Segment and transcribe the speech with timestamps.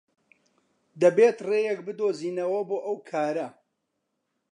[1.01, 3.47] دەبێت ڕێیەک بدۆزینەوە بۆ ئەو کارە.